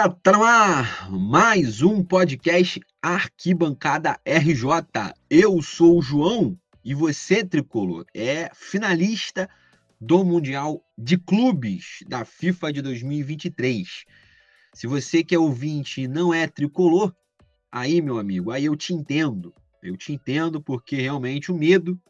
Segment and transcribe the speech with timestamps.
[0.00, 5.12] Fala galera, tá no ar mais um podcast Arquibancada RJ.
[5.28, 9.46] Eu sou o João e você, Tricolor, é finalista
[10.00, 14.06] do Mundial de Clubes da FIFA de 2023.
[14.72, 17.14] Se você que é ouvinte e não é tricolor,
[17.70, 19.52] aí, meu amigo, aí eu te entendo.
[19.82, 22.00] Eu te entendo porque realmente o medo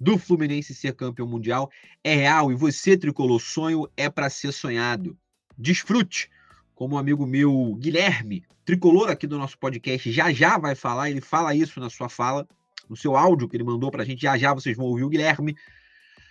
[0.00, 1.70] do Fluminense ser campeão mundial
[2.02, 5.14] é real e você, tricolor, sonho é para ser sonhado.
[5.58, 6.30] Desfrute!
[6.74, 11.20] Como um amigo meu, Guilherme, tricolor aqui do nosso podcast, já já vai falar, ele
[11.20, 12.48] fala isso na sua fala,
[12.88, 15.08] no seu áudio que ele mandou para a gente, já já vocês vão ouvir o
[15.08, 15.56] Guilherme.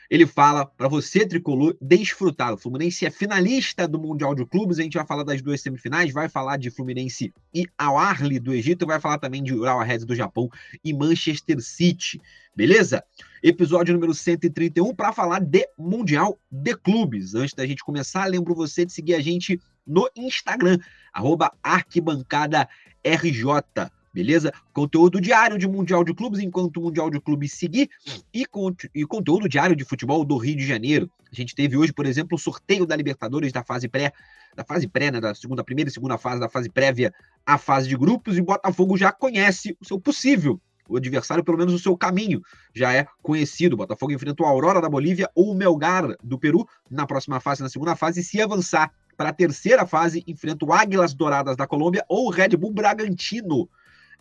[0.10, 2.54] Ele fala para você, tricolor, desfrutar.
[2.54, 4.78] O Fluminense é finalista do Mundial de Clubes.
[4.78, 8.54] A gente vai falar das duas semifinais, vai falar de Fluminense e Al Arli do
[8.54, 10.50] Egito, vai falar também de Urawa Reds do Japão
[10.84, 12.22] e Manchester City.
[12.55, 13.04] Beleza?
[13.41, 17.34] Episódio número 131 para falar de Mundial de Clubes.
[17.34, 20.77] Antes da gente começar, lembro você de seguir a gente no Instagram,
[21.13, 22.67] arroba arquibancada
[23.03, 24.53] RJ beleza?
[24.71, 27.89] Conteúdo diário de Mundial de Clubes, enquanto o Mundial de Clubes seguir,
[28.34, 28.45] e,
[28.93, 31.09] e conteúdo diário de futebol do Rio de Janeiro.
[31.31, 34.13] A gente teve hoje, por exemplo, o sorteio da Libertadores da fase pré,
[34.55, 37.11] da fase pré, né, da segunda, primeira e segunda fase, da fase prévia
[37.43, 41.73] à fase de grupos, e Botafogo já conhece o seu possível o adversário, pelo menos
[41.73, 42.41] o seu caminho
[42.76, 43.73] já é conhecido.
[43.73, 47.63] O Botafogo enfrentou a Aurora da Bolívia ou o Melgar do Peru na próxima fase,
[47.63, 51.68] na segunda fase, e se avançar para a terceira fase, enfrenta o Águilas Douradas da
[51.68, 53.70] Colômbia ou o Red Bull Bragantino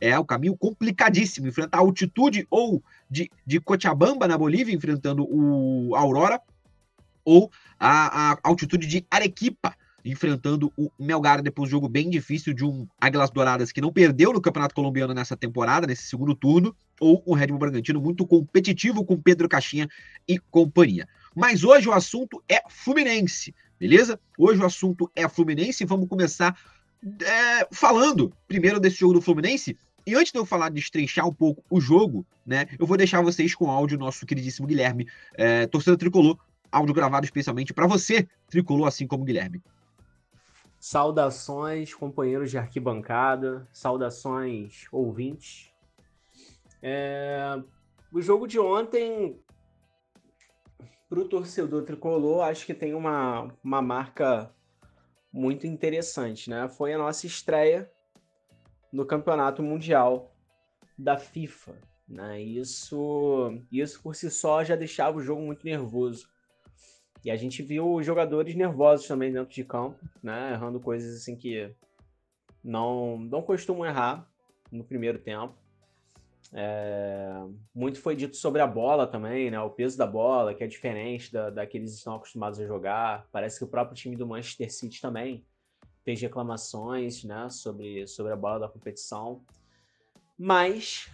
[0.02, 1.46] é o caminho complicadíssimo.
[1.46, 6.40] Enfrentar a altitude ou de, de Cochabamba, na Bolívia, enfrentando o Aurora,
[7.24, 12.52] ou a, a altitude de Arequipa, enfrentando o Melgar depois de um jogo bem difícil
[12.52, 16.74] de um Águilas Douradas que não perdeu no Campeonato Colombiano nessa temporada, nesse segundo turno,
[17.00, 19.88] ou um Red Bull Bragantino muito competitivo com Pedro Caixinha
[20.26, 21.06] e companhia.
[21.32, 24.20] Mas hoje o assunto é Fluminense, beleza?
[24.38, 26.56] Hoje o assunto é Fluminense vamos começar
[27.04, 29.76] é, falando primeiro desse jogo do Fluminense
[30.06, 33.20] e antes de eu falar, de estreichar um pouco o jogo, né, eu vou deixar
[33.22, 36.38] vocês com o áudio nosso queridíssimo Guilherme, é, torcedor tricolor,
[36.70, 39.60] áudio gravado especialmente para você, tricolor, assim como Guilherme.
[40.78, 45.72] Saudações, companheiros de arquibancada, saudações, ouvintes.
[46.80, 47.60] É...
[48.12, 49.40] O jogo de ontem,
[51.12, 54.50] para o torcedor tricolor, acho que tem uma, uma marca
[55.30, 56.66] muito interessante, né?
[56.70, 57.92] Foi a nossa estreia
[58.90, 60.34] no campeonato mundial
[60.96, 61.74] da FIFA.
[62.08, 62.40] Né?
[62.40, 66.26] Isso, isso por si só já deixava o jogo muito nervoso.
[67.22, 70.54] E a gente viu jogadores nervosos também dentro de campo, né?
[70.54, 71.70] errando coisas assim que
[72.64, 74.26] não, não costumam errar
[74.70, 75.61] no primeiro tempo.
[76.54, 77.42] É,
[77.74, 79.60] muito foi dito sobre a bola também, né?
[79.60, 83.26] O peso da bola, que é diferente da, daqueles que estão acostumados a jogar.
[83.32, 85.44] Parece que o próprio time do Manchester City também
[86.04, 89.40] fez reclamações né, sobre, sobre a bola da competição.
[90.38, 91.08] Mas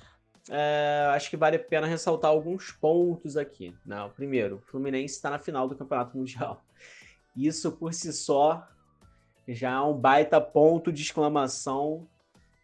[0.49, 3.75] é, acho que vale a pena ressaltar alguns pontos aqui.
[3.85, 4.03] Né?
[4.03, 6.65] O primeiro, o Fluminense está na final do Campeonato Mundial.
[7.37, 8.67] Isso por si só
[9.47, 12.07] já é um baita ponto de exclamação,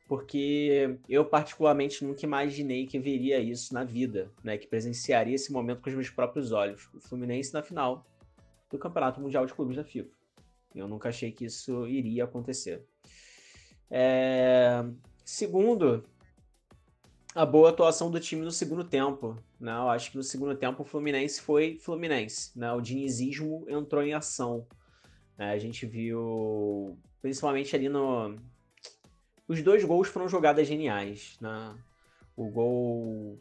[0.06, 4.58] porque eu particularmente nunca imaginei que veria isso na vida, né?
[4.58, 6.88] que presenciaria esse momento com os meus próprios olhos.
[6.94, 8.06] O Fluminense na final
[8.70, 10.10] do Campeonato Mundial de Clubes da FIFA.
[10.74, 12.84] Eu nunca achei que isso iria acontecer.
[13.90, 14.84] É...
[15.24, 16.04] Segundo,
[17.34, 19.36] a boa atuação do time no segundo tempo.
[19.58, 19.72] Né?
[19.72, 22.56] Eu acho que no segundo tempo o Fluminense foi Fluminense.
[22.58, 22.70] Né?
[22.72, 24.66] O dinizismo entrou em ação.
[25.38, 25.50] Né?
[25.50, 28.36] A gente viu, principalmente ali no.
[29.46, 31.36] Os dois gols foram jogadas geniais.
[31.40, 31.74] Né?
[32.36, 33.38] O gol.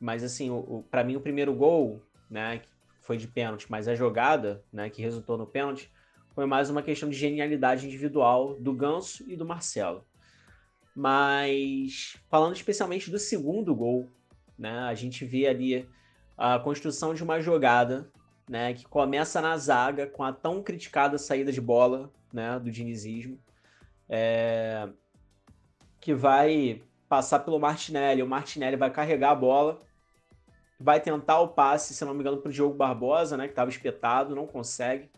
[0.00, 0.50] Mas assim,
[0.90, 2.60] para mim o primeiro gol, né,
[3.00, 5.90] foi de pênalti, mas a jogada, né, que resultou no pênalti,
[6.34, 10.04] foi mais uma questão de genialidade individual do Ganso e do Marcelo.
[10.94, 14.10] Mas falando especialmente do segundo gol,
[14.58, 15.88] né, a gente vê ali
[16.36, 18.10] a construção de uma jogada
[18.48, 23.38] né, que começa na zaga com a tão criticada saída de bola né, do dinizismo,
[24.08, 24.88] é,
[26.04, 28.22] que vai passar pelo Martinelli.
[28.22, 29.80] O Martinelli vai carregar a bola,
[30.78, 33.70] vai tentar o passe, se não me engano, para o Diogo Barbosa, né, que estava
[33.70, 35.10] espetado, não consegue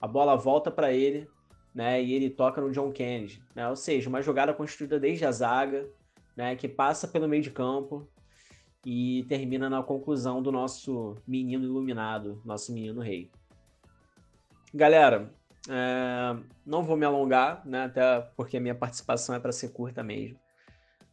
[0.00, 1.28] a bola volta para ele,
[1.74, 2.02] né?
[2.02, 3.68] E ele toca no John Kennedy, né?
[3.68, 5.86] Ou seja, uma jogada construída desde a zaga,
[6.34, 6.56] né?
[6.56, 8.08] Que passa pelo meio de campo
[8.82, 13.30] e termina na conclusão do nosso menino iluminado, nosso menino rei.
[14.72, 15.30] Galera,
[15.68, 17.84] é, não vou me alongar, né?
[17.84, 20.38] Até porque a minha participação é para ser curta mesmo.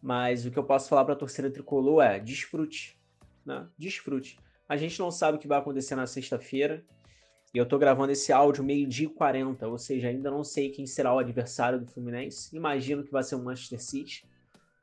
[0.01, 2.97] Mas o que eu posso falar para a torcida tricolor é desfrute,
[3.45, 3.67] né?
[3.77, 4.39] Desfrute.
[4.69, 6.85] A gente não sabe o que vai acontecer na sexta-feira,
[7.53, 10.85] E eu tô gravando esse áudio meio-dia e 40, ou seja, ainda não sei quem
[10.85, 12.55] será o adversário do Fluminense.
[12.55, 14.25] Imagino que vai ser o Manchester City,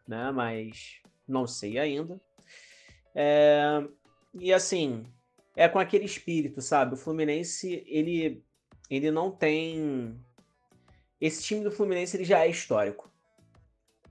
[0.09, 0.31] né?
[0.33, 2.21] Mas não sei ainda.
[3.15, 3.87] É...
[4.35, 5.05] E assim,
[5.57, 6.95] é com aquele espírito, sabe?
[6.95, 8.43] O Fluminense, ele,
[8.91, 10.19] ele não tem.
[11.21, 13.11] Esse time do Fluminense ele já é histórico.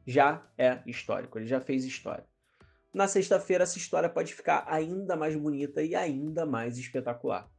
[0.06, 2.26] Já é histórico, ele já fez história.
[2.94, 7.50] Na sexta-feira, essa história pode ficar ainda mais bonita e ainda mais espetacular.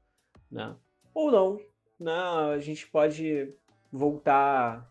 [0.51, 0.77] Né?
[1.13, 1.61] Ou não.
[1.99, 2.13] Né?
[2.13, 3.53] A gente pode
[3.91, 4.89] voltar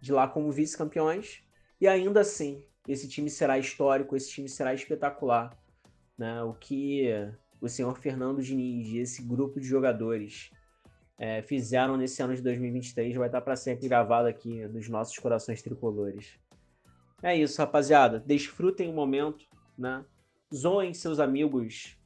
[0.00, 1.42] de lá como vice-campeões
[1.80, 5.56] e ainda assim esse time será histórico, esse time será espetacular.
[6.16, 6.42] Né?
[6.42, 7.08] O que
[7.60, 10.50] o senhor Fernando Diniz e esse grupo de jogadores
[11.18, 15.62] é, fizeram nesse ano de 2023 vai estar para sempre gravado aqui nos nossos corações
[15.62, 16.38] tricolores.
[17.22, 18.18] É isso, rapaziada.
[18.20, 19.46] Desfrutem o momento,
[19.78, 20.04] né?
[20.54, 21.96] Zoem seus amigos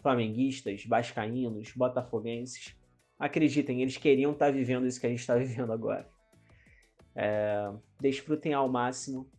[0.00, 2.74] flamenguistas, vascaínos, botafoguenses.
[3.18, 6.08] Acreditem, eles queriam estar vivendo isso que a gente está vivendo agora.
[7.14, 7.70] É,
[8.00, 9.30] desfrutem ao máximo.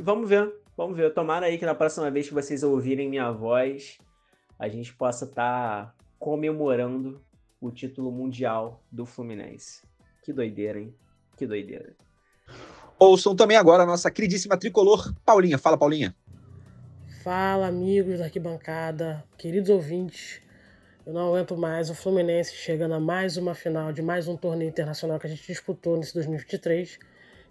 [0.00, 1.12] vamos ver, vamos ver.
[1.12, 3.98] Tomara aí que na próxima vez que vocês ouvirem minha voz,
[4.58, 7.20] a gente possa estar tá comemorando
[7.62, 9.82] o título mundial do Fluminense.
[10.20, 10.92] Que doideira, hein?
[11.36, 11.94] Que doideira.
[12.98, 15.56] Ouçam também agora a nossa queridíssima tricolor, Paulinha.
[15.56, 16.14] Fala, Paulinha.
[17.22, 20.42] Fala, amigos da arquibancada, queridos ouvintes.
[21.06, 24.68] Eu não aguento mais o Fluminense chegando a mais uma final de mais um torneio
[24.68, 26.98] internacional que a gente disputou nesse 2023.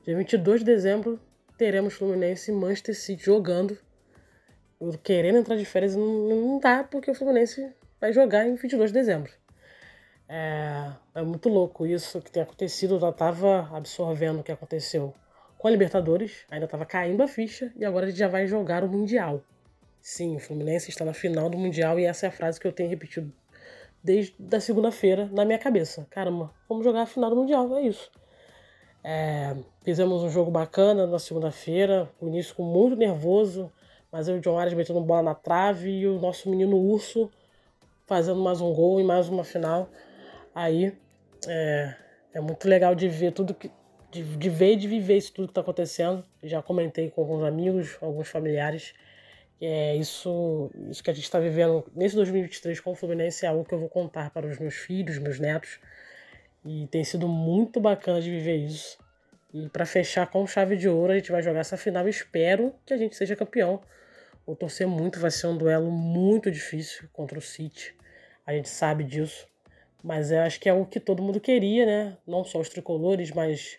[0.04, 1.20] Dia 22 de dezembro
[1.58, 3.78] teremos Fluminense e Manchester City jogando
[5.04, 9.00] querendo entrar de férias não, não dá, porque o Fluminense vai jogar em 22 de
[9.00, 9.41] dezembro.
[10.34, 12.96] É, é muito louco isso que tem acontecido.
[12.96, 15.14] Eu já estava absorvendo o que aconteceu
[15.58, 18.82] com a Libertadores, ainda estava caindo a ficha, e agora a gente já vai jogar
[18.82, 19.44] o Mundial.
[20.02, 22.72] Sim, o Fluminense está na final do Mundial e essa é a frase que eu
[22.72, 23.32] tenho repetido
[24.02, 26.08] desde a segunda-feira na minha cabeça.
[26.10, 28.10] Caramba, vamos jogar a final do Mundial, é isso.
[29.04, 29.54] É,
[29.84, 33.70] fizemos um jogo bacana na segunda-feira, o início com muito nervoso,
[34.10, 37.30] mas aí o John Arias metendo bola na trave e o nosso menino Urso
[38.06, 39.90] fazendo mais um gol e mais uma final.
[40.54, 40.94] Aí
[41.48, 41.96] é,
[42.34, 43.72] é muito legal de ver tudo que.
[44.12, 46.26] De, de ver e de viver isso tudo que está acontecendo.
[46.44, 48.94] Já comentei com alguns amigos, alguns familiares.
[49.62, 53.64] É isso, isso que a gente está vivendo nesse 2023 com o Fluminense é algo
[53.64, 55.80] que eu vou contar para os meus filhos, meus netos.
[56.66, 58.98] E tem sido muito bacana de viver isso.
[59.54, 62.08] E para fechar com chave de ouro, a gente vai jogar essa final.
[62.08, 63.82] Espero que a gente seja campeão.
[64.46, 67.96] Vou torcer muito, vai ser um duelo muito difícil contra o City.
[68.46, 69.51] A gente sabe disso.
[70.04, 72.18] Mas eu acho que é o que todo mundo queria, né?
[72.26, 73.78] Não só os tricolores, mas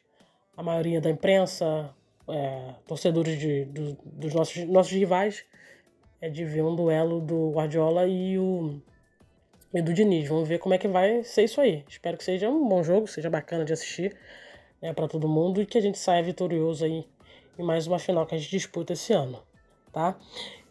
[0.56, 1.94] a maioria da imprensa,
[2.28, 5.44] é, torcedores de, do, dos nossos, nossos rivais,
[6.20, 8.80] é de ver um duelo do Guardiola e o
[9.74, 10.28] e do Diniz.
[10.28, 11.84] Vamos ver como é que vai ser isso aí.
[11.88, 14.14] Espero que seja um bom jogo, seja bacana de assistir
[14.80, 17.06] né, para todo mundo e que a gente saia vitorioso aí
[17.58, 19.42] em mais uma final que a gente disputa esse ano
[19.92, 20.16] tá?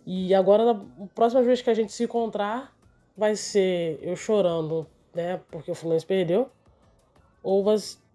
[0.05, 2.75] E agora, a próxima vez que a gente se encontrar,
[3.15, 5.39] vai ser eu chorando, né?
[5.49, 6.49] Porque o Fluminense perdeu.
[7.43, 7.65] Ou,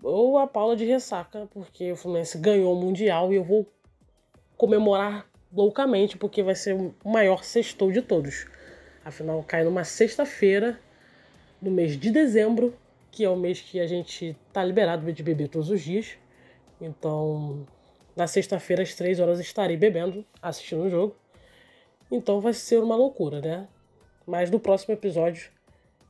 [0.03, 3.67] ou a Paula de ressaca, porque o Fluminense ganhou o Mundial e eu vou
[4.57, 8.47] comemorar loucamente, porque vai ser o maior sextou de todos.
[9.05, 10.79] Afinal, cai numa sexta-feira,
[11.61, 12.77] no mês de dezembro,
[13.11, 16.19] que é o mês que a gente tá liberado de beber todos os dias.
[16.81, 17.67] Então,
[18.15, 21.17] na sexta-feira, às três horas, estarei bebendo, assistindo o jogo.
[22.11, 23.69] Então vai ser uma loucura, né?
[24.27, 25.51] Mas no próximo episódio,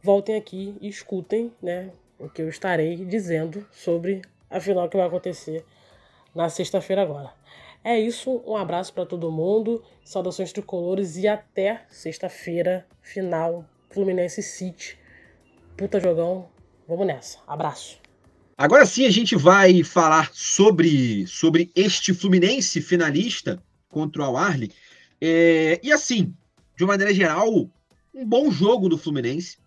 [0.06, 1.90] voltem aqui e escutem, né?
[2.16, 5.64] O que eu estarei dizendo sobre a final que vai acontecer
[6.32, 7.32] na sexta-feira agora.
[7.82, 14.96] É isso, um abraço para todo mundo, saudações tricolores e até sexta-feira, final Fluminense City.
[15.76, 16.48] Puta jogão,
[16.86, 17.38] vamos nessa.
[17.44, 17.98] Abraço.
[18.56, 24.70] Agora sim a gente vai falar sobre, sobre este Fluminense finalista contra o Al-Arli.
[25.20, 26.32] É, e assim,
[26.76, 27.68] de uma maneira geral,
[28.14, 29.58] um bom jogo do Fluminense.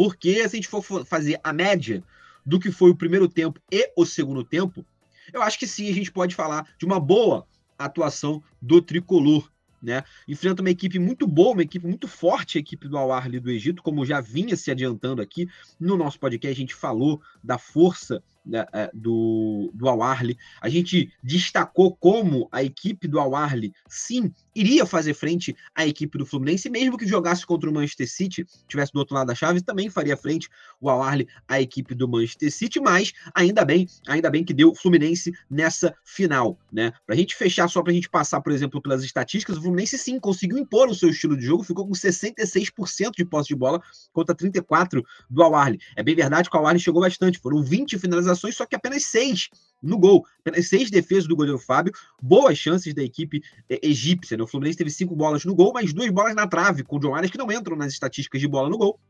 [0.00, 2.02] Porque se a gente for fazer a média
[2.46, 4.82] do que foi o primeiro tempo e o segundo tempo,
[5.30, 7.46] eu acho que sim, a gente pode falar de uma boa
[7.78, 9.50] atuação do tricolor
[9.82, 10.02] né?
[10.28, 13.82] Enfrenta uma equipe muito boa, uma equipe muito forte, a equipe do Al-Ahly do Egito,
[13.82, 18.66] como já vinha se adiantando aqui no nosso podcast, a gente falou da força né,
[18.72, 20.36] é, do, do Al-Arli.
[20.60, 26.26] A gente destacou como a equipe do Al-Arli, sim, iria fazer frente à equipe do
[26.26, 29.88] Fluminense, mesmo que jogasse contra o Manchester City, tivesse do outro lado da chave, também
[29.88, 30.48] faria frente
[30.80, 35.32] o Al-Arli à equipe do Manchester City, mas ainda bem, ainda bem que deu Fluminense
[35.48, 36.92] nessa final, né?
[37.06, 40.58] Pra gente fechar, só pra gente passar, por exemplo, pelas estatísticas, o Fluminense sim conseguiu
[40.58, 43.80] impor o seu estilo de jogo, ficou com 66% de posse de bola
[44.12, 45.80] contra 34 do Al-Arli.
[45.96, 49.48] É bem verdade que o Al-Arli chegou bastante, foram 20 finalizações, só que apenas 6
[49.82, 50.26] no gol.
[50.40, 54.36] Apenas seis defesas do goleiro Fábio, boas chances da equipe é, egípcia.
[54.36, 54.42] Né?
[54.42, 57.14] O Fluminense teve cinco bolas no gol, mas duas bolas na trave, com o John
[57.14, 59.00] Arias, que não entram nas estatísticas de bola no gol.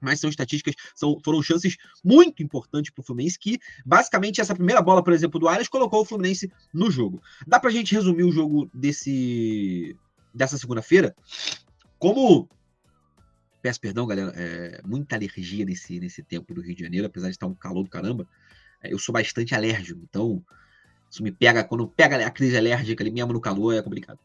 [0.00, 4.82] Mas são estatísticas, são, foram chances muito importantes para o Fluminense, que basicamente essa primeira
[4.82, 7.22] bola, por exemplo, do Arias, colocou o Fluminense no jogo.
[7.46, 9.96] Dá para a gente resumir o jogo desse
[10.34, 11.14] dessa segunda-feira
[11.98, 12.48] como
[13.62, 17.34] peço perdão, galera, é, muita alergia nesse, nesse tempo do Rio de Janeiro, apesar de
[17.34, 18.26] estar um calor do caramba.
[18.82, 20.42] É, eu sou bastante alérgico, então
[21.08, 24.18] isso me pega, quando pega a crise alérgica ali mesmo no calor, é complicado.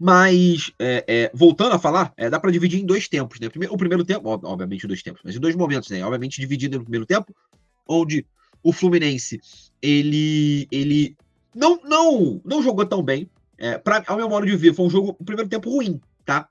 [0.00, 3.48] Mas, é, é, voltando a falar, é, dá para dividir em dois tempos, né?
[3.70, 6.02] O primeiro tempo, obviamente, dois tempos, mas em dois momentos, né?
[6.04, 7.34] Obviamente, dividido no primeiro tempo,
[7.86, 8.26] onde
[8.62, 9.40] o Fluminense
[9.80, 11.16] ele, ele
[11.54, 13.28] não, não, não jogou tão bem.
[13.56, 16.48] É, pra, ao meu modo de ver, foi um jogo, o primeiro tempo ruim, tá?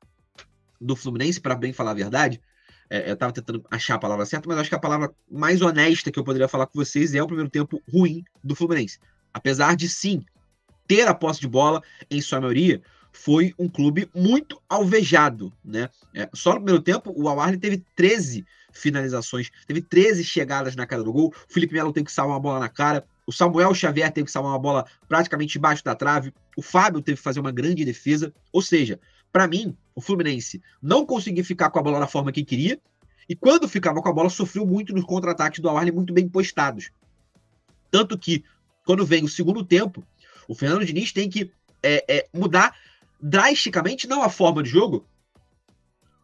[0.83, 2.41] Do Fluminense, para bem falar a verdade.
[2.89, 6.11] É, eu estava tentando achar a palavra certa, mas acho que a palavra mais honesta
[6.11, 8.99] que eu poderia falar com vocês é o primeiro tempo ruim do Fluminense.
[9.33, 10.23] Apesar de sim
[10.87, 15.89] ter a posse de bola em sua maioria, foi um clube muito alvejado, né?
[16.13, 21.03] É, só no primeiro tempo, o Al teve 13 finalizações, teve 13 chegadas na cara
[21.03, 21.33] do gol.
[21.49, 23.05] O Felipe Melo teve que salvar uma bola na cara.
[23.25, 26.33] O Samuel Xavier teve que salvar uma bola praticamente embaixo da trave.
[26.57, 28.33] O Fábio teve que fazer uma grande defesa.
[28.51, 28.99] Ou seja,
[29.33, 32.79] para mim, o Fluminense não conseguia ficar com a bola da forma que queria,
[33.27, 36.91] e quando ficava com a bola, sofreu muito nos contra-ataques do Alarne, muito bem postados.
[37.89, 38.43] Tanto que,
[38.85, 40.05] quando vem o segundo tempo,
[40.47, 42.77] o Fernando Diniz tem que é, é, mudar
[43.19, 45.07] drasticamente, não a forma de jogo,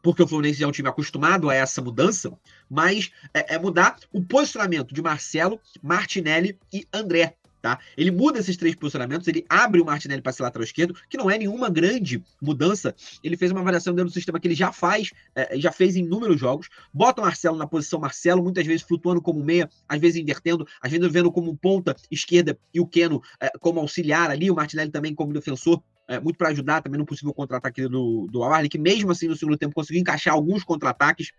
[0.03, 2.31] porque o Fluminense é um time acostumado a essa mudança,
[2.69, 7.38] mas é, é mudar o posicionamento de Marcelo, Martinelli e André.
[7.61, 7.77] Tá?
[7.97, 11.29] Ele muda esses três posicionamentos, ele abre o Martinelli para ser lateral esquerdo, que não
[11.29, 12.95] é nenhuma grande mudança.
[13.21, 16.05] Ele fez uma variação dentro do sistema que ele já faz, é, já fez em
[16.05, 16.69] inúmeros jogos.
[16.93, 20.89] Bota o Marcelo na posição Marcelo, muitas vezes flutuando como meia, às vezes invertendo, às
[20.89, 25.13] vezes vendo como ponta esquerda e o Keno é, como auxiliar ali, o Martinelli também
[25.13, 25.81] como defensor.
[26.07, 29.35] É, muito para ajudar também no possível contra-ataque do, do Alarne, que mesmo assim no
[29.35, 31.31] segundo tempo conseguiu encaixar alguns contra-ataques.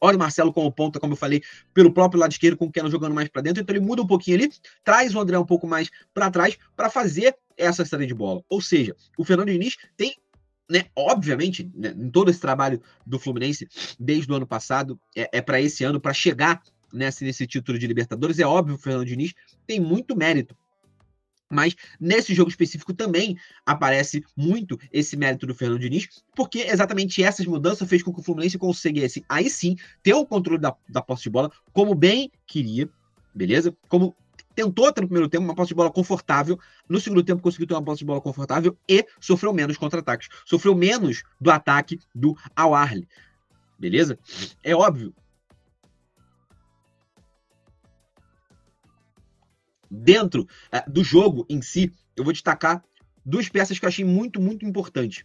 [0.00, 2.90] Olha o Marcelo como ponta, como eu falei, pelo próprio lado esquerdo, com o Keno
[2.90, 3.62] jogando mais para dentro.
[3.62, 6.90] Então ele muda um pouquinho ali, traz o André um pouco mais para trás para
[6.90, 8.42] fazer essa saída de bola.
[8.48, 10.16] Ou seja, o Fernando Diniz tem
[10.70, 13.68] né, obviamente, né, em todo esse trabalho do Fluminense
[14.00, 17.86] desde o ano passado, é, é para esse ano, para chegar nesse, nesse título de
[17.86, 19.34] Libertadores, é óbvio que o Fernando Diniz
[19.66, 20.56] tem muito mérito
[21.50, 27.46] mas nesse jogo específico também aparece muito esse mérito do Fernando Diniz, porque exatamente essas
[27.46, 31.24] mudanças fez com que o Fluminense conseguisse, aí sim, ter o controle da, da posse
[31.24, 32.88] de bola, como bem queria,
[33.34, 33.76] beleza?
[33.88, 34.14] Como
[34.54, 36.58] tentou ter no primeiro tempo uma posse de bola confortável,
[36.88, 40.74] no segundo tempo conseguiu ter uma posse de bola confortável e sofreu menos contra-ataques, sofreu
[40.74, 43.08] menos do ataque do Al-Arli,
[43.78, 44.18] beleza?
[44.62, 45.14] É óbvio
[49.94, 52.82] dentro uh, do jogo em si, eu vou destacar
[53.24, 55.24] duas peças que eu achei muito, muito importantes.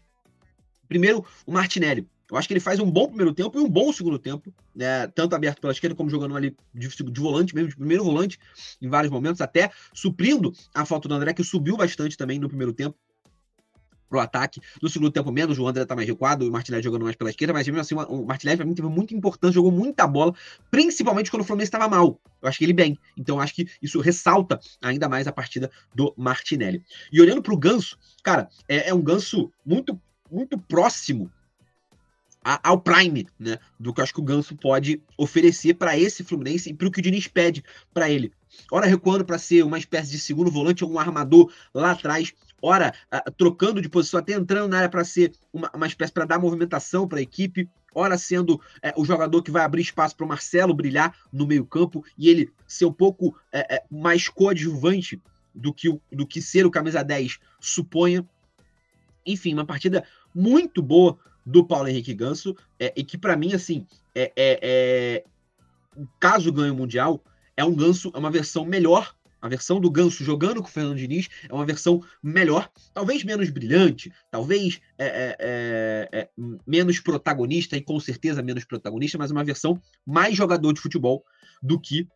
[0.88, 2.08] Primeiro, o Martinelli.
[2.32, 5.08] Eu acho que ele faz um bom primeiro tempo e um bom segundo tempo, né?
[5.08, 8.38] tanto aberto pela esquerda como jogando ali de, de, volante mesmo, de primeiro volante
[8.80, 12.72] em vários momentos, até suprindo a falta do André, que subiu bastante também no primeiro
[12.72, 12.96] tempo
[14.10, 14.60] pro ataque.
[14.82, 17.54] No segundo tempo, menos, o André tá mais recuado, o Martinelli jogando mais pela esquerda,
[17.54, 20.34] mas mesmo assim, o Martinelli pra mim teve muito importante, jogou muita bola,
[20.72, 22.20] principalmente quando o Fluminense estava mal.
[22.42, 22.98] Eu acho que ele bem.
[23.16, 26.84] Então, acho que isso ressalta ainda mais a partida do Martinelli.
[27.12, 30.00] E olhando pro Ganso, cara, é, é um Ganso muito,
[30.32, 31.32] muito próximo
[32.64, 36.70] ao prime, né, do que eu acho que o Ganso pode oferecer para esse Fluminense
[36.70, 37.64] e para o que o Diniz pede
[37.94, 38.32] para ele.
[38.72, 42.94] Ora recuando para ser uma espécie de segundo volante ou um armador lá atrás, ora
[43.38, 47.08] trocando de posição, até entrando na área para ser uma, uma espécie para dar movimentação
[47.08, 48.62] para a equipe, ora sendo uh,
[48.96, 52.86] o jogador que vai abrir espaço para o Marcelo brilhar no meio-campo e ele ser
[52.86, 55.22] um pouco uh, mais coadjuvante
[55.54, 58.26] do que, o, do que ser o camisa 10 suponha.
[59.26, 60.04] Enfim, uma partida
[60.34, 65.24] muito boa do Paulo Henrique Ganso, é, e que para mim, assim, é, é, é,
[66.20, 67.24] caso ganhe o Mundial,
[67.56, 70.98] é um Ganso, é uma versão melhor a versão do Ganso jogando com o Fernando
[70.98, 76.30] Diniz é uma versão melhor, talvez menos brilhante, talvez é, é, é, é,
[76.68, 81.24] menos protagonista, e com certeza menos protagonista, mas uma versão mais jogador de futebol
[81.62, 82.08] do que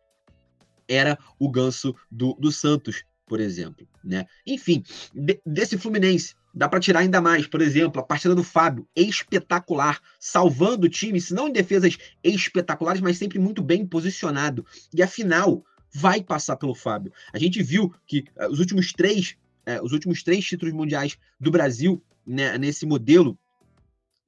[0.86, 3.88] era o ganso do, do Santos, por exemplo.
[4.02, 4.26] Né?
[4.46, 4.82] Enfim,
[5.14, 7.46] de, desse Fluminense, dá para tirar ainda mais.
[7.46, 13.00] Por exemplo, a partida do Fábio, espetacular, salvando o time, se não em defesas espetaculares,
[13.00, 14.64] mas sempre muito bem posicionado.
[14.94, 17.12] E afinal, vai passar pelo Fábio.
[17.32, 19.36] A gente viu que uh, os últimos três,
[19.68, 23.38] uh, os últimos três títulos mundiais do Brasil né, nesse modelo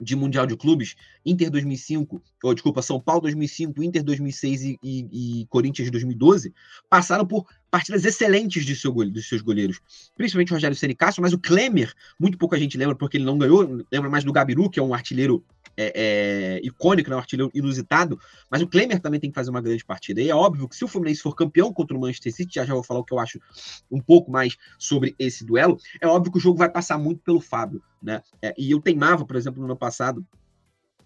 [0.00, 5.40] de Mundial de Clubes, Inter 2005, ou desculpa, São Paulo 2005, Inter 2006 e, e,
[5.40, 6.52] e Corinthians 2012,
[6.88, 9.80] passaram por partidas excelentes de seu, dos seus goleiros,
[10.16, 13.38] principalmente o Rogério Ceni Castro, mas o Klemer, muito pouca gente lembra porque ele não
[13.38, 15.44] ganhou, lembra mais do Gabiru, que é um artilheiro
[15.76, 18.18] é, é, icônico, né, um artilheiro inusitado,
[18.50, 20.20] mas o Klemer também tem que fazer uma grande partida.
[20.20, 22.74] E é óbvio que se o Fluminense for campeão contra o Manchester City, já já
[22.74, 23.38] vou falar o que eu acho
[23.90, 27.40] um pouco mais sobre esse duelo, é óbvio que o jogo vai passar muito pelo
[27.40, 28.22] Fábio, né?
[28.40, 30.26] É, e eu teimava, por exemplo, no ano passado,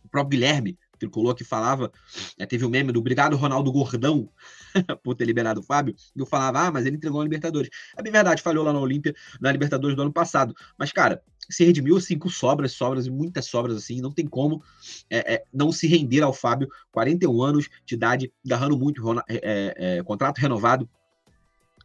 [0.04, 1.90] o próprio Guilherme tricolor que falava,
[2.38, 4.28] é, teve o um meme do obrigado Ronaldo Gordão
[5.02, 7.70] por ter liberado o Fábio, e eu falava, ah, mas ele entregou a Libertadores.
[7.96, 10.54] É bem verdade, falhou lá na Olímpia, na Libertadores do ano passado.
[10.78, 14.62] Mas, cara, se redimiu com sobras, sobras e muitas sobras assim, não tem como
[15.08, 20.02] é, é, não se render ao Fábio, 41 anos de idade, agarrando muito, é, é,
[20.02, 20.88] contrato renovado,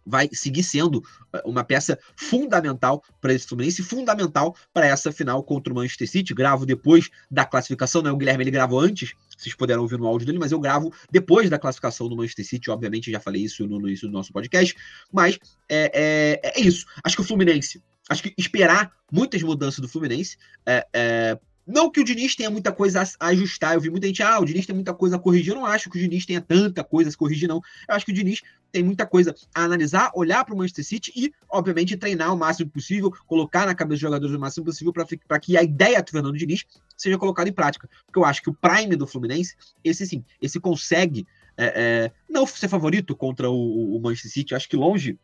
[0.05, 5.73] vai seguir sendo eh, uma peça fundamental para esse Fluminense, fundamental para essa final contra
[5.73, 6.33] o Manchester City.
[6.33, 8.11] Gravo depois da classificação, né?
[8.11, 11.49] O Guilherme ele gravou antes, vocês puderam ouvir no áudio dele, mas eu gravo depois
[11.49, 12.69] da classificação do Manchester City.
[12.69, 14.75] Obviamente, já falei isso no, início do nosso podcast,
[15.11, 16.85] mas é, é, é, isso.
[17.03, 21.99] Acho que o Fluminense, acho que esperar muitas mudanças do Fluminense é, é não que
[21.99, 23.73] o Diniz tenha muita coisa a ajustar.
[23.73, 25.53] Eu vi muita gente, ah, o Diniz tem muita coisa a corrigir.
[25.53, 27.59] Eu não acho que o Diniz tenha tanta coisa a corrigir, não.
[27.87, 28.41] Eu acho que o Diniz
[28.75, 32.69] tem muita coisa a analisar, olhar para o Manchester City e, obviamente, treinar o máximo
[32.69, 36.37] possível, colocar na cabeça dos jogadores o máximo possível para que a ideia do Fernando
[36.37, 36.65] Diniz
[36.97, 37.89] seja colocada em prática.
[38.05, 42.45] Porque eu acho que o prime do Fluminense, esse sim, esse consegue é, é, não
[42.45, 44.53] ser favorito contra o, o Manchester City.
[44.53, 45.17] Acho que longe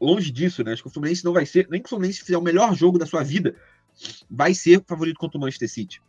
[0.00, 0.72] longe disso, né?
[0.72, 2.98] Acho que o Fluminense não vai ser, nem que o Fluminense fizer o melhor jogo
[2.98, 3.54] da sua vida
[4.30, 6.00] vai ser favorito contra o Manchester City.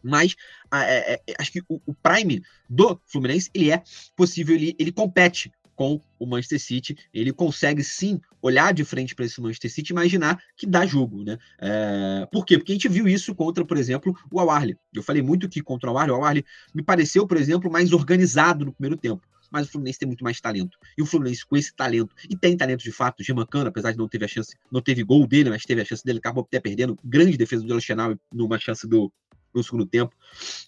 [0.00, 0.36] Mas
[0.72, 2.40] é, é, acho que o, o, prime
[2.70, 3.82] do Fluminense ele é
[4.14, 6.96] possível, ele, ele compete com o Manchester City.
[7.12, 11.22] Ele consegue sim olhar de frente para esse Manchester City e imaginar que dá jogo,
[11.22, 11.38] né?
[11.58, 12.26] É...
[12.30, 12.58] Por quê?
[12.58, 14.76] Porque a gente viu isso contra, por exemplo, o Awarli.
[14.92, 16.44] Eu falei muito que contra o Awarli, o Awarli
[16.74, 20.40] me pareceu, por exemplo, mais organizado no primeiro tempo mas o Fluminense tem muito mais
[20.40, 20.76] talento.
[20.98, 24.08] E o Fluminense, com esse talento, e tem talento de fato, Gemancano, apesar de não
[24.08, 26.98] ter a chance, não teve gol dele, mas teve a chance dele, acabou até perdendo.
[27.04, 29.12] Grande defesa do Delechenal numa chance do
[29.54, 30.12] no segundo tempo.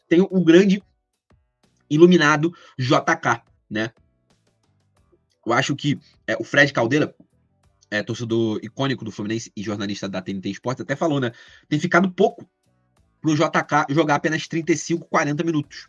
[0.09, 0.81] Tem um grande
[1.91, 3.91] iluminado JK, né?
[5.47, 7.15] Eu acho que é, o Fred Caldeira,
[7.91, 11.31] é, torcedor icônico do Fluminense e jornalista da TNT Esportes, até falou, né?
[11.69, 12.45] Tem ficado pouco
[13.23, 15.89] pro JK jogar apenas 35, 40 minutos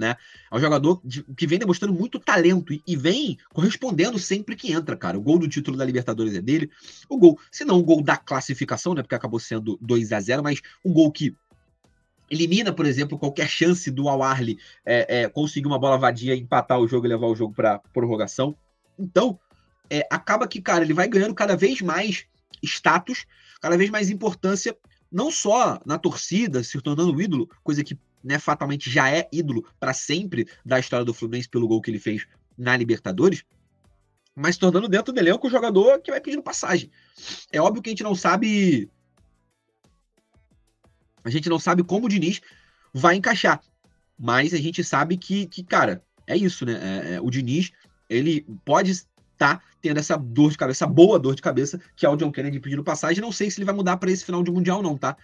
[0.00, 0.16] né?
[0.50, 4.72] É um jogador de, que vem demonstrando muito talento e, e, vem correspondendo sempre que
[4.72, 5.18] entra, cara.
[5.18, 6.70] O gol do título da Libertadores é dele.
[7.08, 9.02] O gol, se não o gol da classificação, né?
[9.02, 11.36] Porque acabou sendo 2 a 0 mas um gol que
[12.30, 16.88] elimina, por exemplo, qualquer chance do Awarli é, é, conseguir uma bola vadia, empatar o
[16.88, 18.56] jogo e levar o jogo para prorrogação.
[19.00, 19.38] Então,
[19.88, 22.26] é, acaba que, cara, ele vai ganhando cada vez mais
[22.62, 23.26] status,
[23.60, 24.76] cada vez mais importância,
[25.10, 29.94] não só na torcida, se tornando ídolo, coisa que né, fatalmente já é ídolo para
[29.94, 33.44] sempre da história do Fluminense pelo gol que ele fez na Libertadores,
[34.34, 36.90] mas tornando dentro do elenco o jogador que vai pedindo passagem.
[37.50, 38.90] É óbvio que a gente não sabe.
[41.24, 42.40] A gente não sabe como o Diniz
[42.92, 43.60] vai encaixar.
[44.18, 46.74] Mas a gente sabe que, que cara, é isso, né?
[46.74, 47.72] É, é, o Diniz,
[48.10, 52.16] ele pode estar tendo essa dor de cabeça, boa dor de cabeça, que é o
[52.16, 53.22] John Kennedy pedindo passagem.
[53.22, 55.16] Não sei se ele vai mudar para esse final de Mundial, não, tá?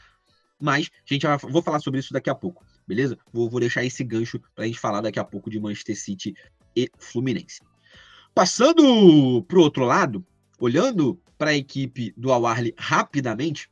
[0.58, 3.18] Mas gente vai, vou falar sobre isso daqui a pouco, beleza?
[3.30, 6.34] Vou, vou deixar esse gancho para a gente falar daqui a pouco de Manchester City
[6.74, 7.60] e Fluminense.
[8.34, 10.24] Passando para o outro lado,
[10.58, 13.68] olhando para a equipe do Awarli rapidamente,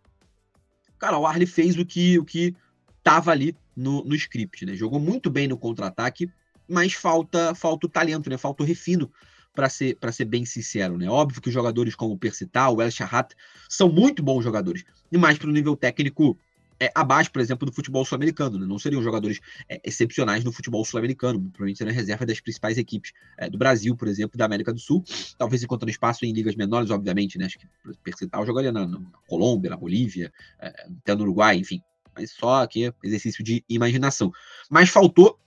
[0.98, 2.54] cara, o Awarli fez o que o que
[2.98, 4.74] estava ali no, no script, né?
[4.74, 6.30] Jogou muito bem no contra-ataque,
[6.68, 8.36] mas falta falta o talento, né?
[8.36, 9.10] Falta o refino
[9.54, 11.08] para ser, ser bem sincero, né?
[11.08, 13.34] Óbvio que jogadores como o Percital, o El Shahat
[13.68, 16.36] são muito bons jogadores, e mais para o nível técnico
[16.80, 18.58] é, abaixo, por exemplo, do futebol sul-americano.
[18.58, 18.66] Né?
[18.66, 23.48] Não seriam jogadores é, excepcionais no futebol sul-americano, provavelmente seriam reserva das principais equipes é,
[23.48, 25.04] do Brasil, por exemplo, da América do Sul.
[25.38, 27.46] Talvez encontrando espaço em ligas menores, obviamente, né?
[27.46, 27.66] Acho que
[28.02, 31.80] Percital jogaria na, na Colômbia, na Bolívia, é, até no Uruguai, enfim.
[32.14, 34.32] Mas só aqui exercício de imaginação.
[34.70, 35.38] Mas faltou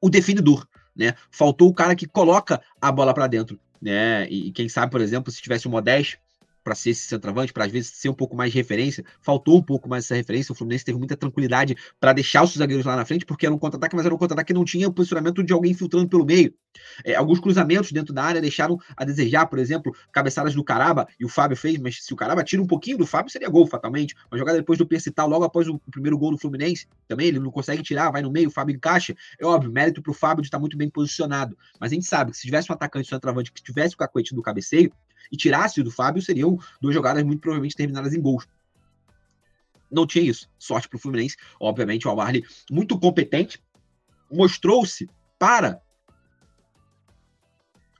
[0.00, 1.14] o definidor, né?
[1.30, 4.28] Faltou o cara que coloca a bola para dentro, né?
[4.28, 6.18] E quem sabe, por exemplo, se tivesse o Modeste
[6.62, 9.04] para ser esse centroavante, para às vezes ser um pouco mais de referência.
[9.20, 10.52] Faltou um pouco mais essa referência.
[10.52, 13.58] O Fluminense teve muita tranquilidade para deixar os zagueiros lá na frente, porque era um
[13.58, 16.54] contra-ataque, mas era um contra-ataque que não tinha o posicionamento de alguém filtrando pelo meio.
[17.04, 21.24] É, alguns cruzamentos dentro da área deixaram a desejar, por exemplo, cabeçadas do Caraba, e
[21.24, 24.14] o Fábio fez, mas se o Caraba tira um pouquinho do Fábio, seria gol fatalmente.
[24.30, 27.50] Uma jogada depois do Percital, logo após o primeiro gol do Fluminense, também ele não
[27.50, 29.14] consegue tirar, vai no meio, o Fábio encaixa.
[29.38, 31.56] É óbvio, mérito para o Fábio de estar muito bem posicionado.
[31.78, 34.42] Mas a gente sabe que se tivesse um atacante centroavante que tivesse o cacuete do
[34.42, 34.92] cabeceio
[35.30, 36.22] e tirasse o do Fábio,
[36.80, 38.46] duas jogadas muito provavelmente terminadas em gols
[39.90, 40.48] não tinha isso.
[40.58, 41.36] Sorte para o Fluminense.
[41.58, 43.60] Obviamente, o Alvarli muito competente.
[44.30, 45.08] Mostrou-se
[45.38, 45.82] para,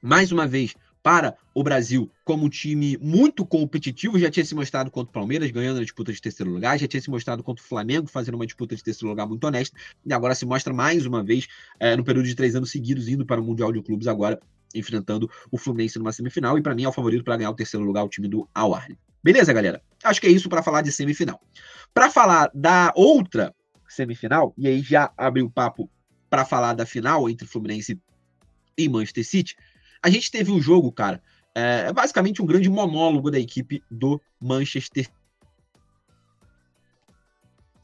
[0.01, 4.19] mais uma vez, para o Brasil como um time muito competitivo.
[4.19, 6.79] Já tinha se mostrado contra o Palmeiras, ganhando a disputa de terceiro lugar.
[6.79, 9.77] Já tinha se mostrado contra o Flamengo, fazendo uma disputa de terceiro lugar muito honesta.
[10.07, 11.49] E agora se mostra mais uma vez,
[11.81, 14.41] é, no período de três anos seguidos, indo para o Mundial de Clubes agora,
[14.75, 16.59] enfrentando o Fluminense numa semifinal.
[16.59, 18.81] E para mim é o favorito para ganhar o terceiro lugar, o time do Al
[19.23, 19.83] Beleza, galera?
[20.03, 21.41] Acho que é isso para falar de semifinal.
[21.93, 23.55] Para falar da outra
[23.89, 25.91] semifinal, e aí já abri o papo
[26.29, 28.01] para falar da final entre Fluminense
[28.79, 29.57] e Manchester City,
[30.03, 31.23] a gente teve um jogo, cara,
[31.55, 35.11] é basicamente um grande monólogo da equipe do Manchester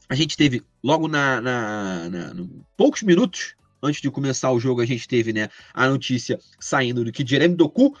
[0.09, 4.81] a gente teve logo na, na, na no, poucos minutos antes de começar o jogo
[4.81, 7.95] a gente teve né a notícia saindo do que Jeremy Doku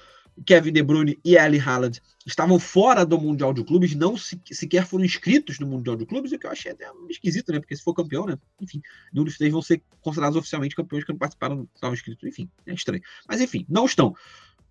[0.45, 4.85] Kevin De Bruyne e Erling Haaland estavam fora do Mundial de Clubes, não se, sequer
[4.85, 7.59] foram inscritos no Mundial de Clubes, o que eu achei até esquisito, né?
[7.59, 8.37] Porque se for campeão, né?
[8.61, 12.23] Enfim, nenhum dos três vão ser considerados oficialmente campeões que não participaram, não estavam inscritos,
[12.23, 13.01] enfim, é estranho.
[13.27, 14.15] Mas enfim, não estão.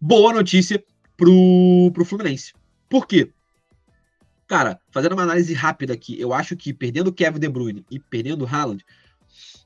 [0.00, 0.82] Boa notícia
[1.16, 2.52] pro, pro Fluminense.
[2.88, 3.32] Por quê?
[4.46, 8.46] Cara, fazendo uma análise rápida aqui, eu acho que perdendo Kevin De Bruyne e perdendo
[8.46, 8.84] Haaland,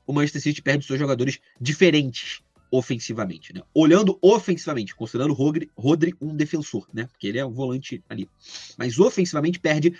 [0.05, 3.61] o Manchester City perde seus jogadores diferentes ofensivamente, né?
[3.73, 7.05] Olhando ofensivamente, considerando Rodri, Rodri um defensor, né?
[7.05, 8.29] Porque ele é um volante ali.
[8.77, 9.93] Mas ofensivamente perde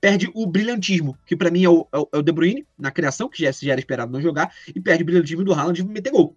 [0.00, 3.42] perde o brilhantismo, que para mim é o, é o, De Bruyne na criação, que
[3.42, 6.36] já, já era esperado não jogar, e perde o brilhantismo do Haaland de meter gol,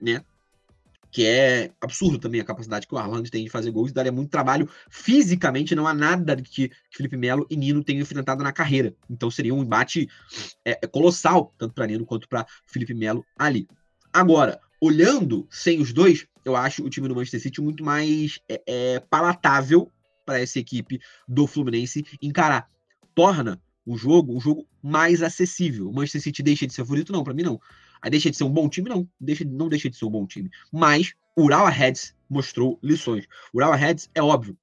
[0.00, 0.22] né?
[1.14, 4.30] Que é absurdo também a capacidade que o Haaland tem de fazer gols daria muito
[4.30, 8.92] trabalho fisicamente, não há nada que, que Felipe Melo e Nino tenham enfrentado na carreira.
[9.08, 10.08] Então seria um embate
[10.64, 13.68] é, é colossal, tanto para Nino quanto para Felipe Melo ali.
[14.12, 18.62] Agora, olhando sem os dois, eu acho o time do Manchester City muito mais é,
[18.66, 19.88] é, palatável
[20.26, 20.98] para essa equipe
[21.28, 22.66] do Fluminense encarar.
[23.14, 25.88] Torna o jogo um jogo mais acessível.
[25.88, 27.12] O Manchester City deixa de ser favorito?
[27.12, 27.60] Não, para mim não.
[28.04, 28.90] Aí deixa de ser um bom time?
[28.90, 29.08] Não.
[29.18, 30.50] Deixa, não deixa de ser um bom time.
[30.70, 33.24] Mas o Urawa Reds mostrou lições.
[33.50, 34.54] O Urawa Reds, é óbvio,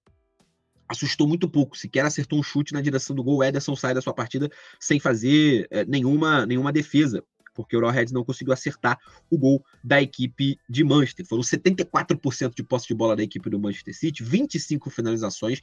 [0.88, 1.75] assustou muito pouco.
[1.75, 3.38] Sequer acertou um chute na direção do gol.
[3.38, 4.47] O Ederson sai da sua partida
[4.80, 7.23] sem fazer é, nenhuma, nenhuma defesa
[7.54, 8.97] porque o Reds não conseguiu acertar
[9.30, 11.25] o gol da equipe de Manchester.
[11.25, 15.62] Foram 74% de posse de bola da equipe do Manchester City, 25 finalizações,